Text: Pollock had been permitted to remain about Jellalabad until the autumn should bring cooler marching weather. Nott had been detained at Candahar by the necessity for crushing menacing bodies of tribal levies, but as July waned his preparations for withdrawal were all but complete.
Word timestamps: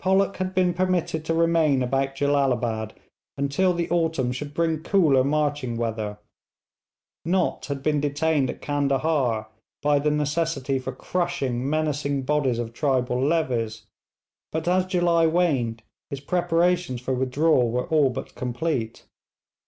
Pollock 0.00 0.38
had 0.38 0.56
been 0.56 0.74
permitted 0.74 1.24
to 1.26 1.32
remain 1.34 1.84
about 1.84 2.16
Jellalabad 2.16 2.94
until 3.36 3.72
the 3.72 3.88
autumn 3.90 4.32
should 4.32 4.52
bring 4.52 4.82
cooler 4.82 5.22
marching 5.22 5.76
weather. 5.76 6.18
Nott 7.24 7.66
had 7.66 7.80
been 7.80 8.00
detained 8.00 8.50
at 8.50 8.60
Candahar 8.60 9.46
by 9.80 10.00
the 10.00 10.10
necessity 10.10 10.80
for 10.80 10.90
crushing 10.90 11.70
menacing 11.70 12.22
bodies 12.22 12.58
of 12.58 12.72
tribal 12.72 13.24
levies, 13.24 13.86
but 14.50 14.66
as 14.66 14.84
July 14.84 15.28
waned 15.28 15.84
his 16.10 16.18
preparations 16.18 17.00
for 17.00 17.14
withdrawal 17.14 17.70
were 17.70 17.86
all 17.86 18.10
but 18.10 18.34
complete. 18.34 19.06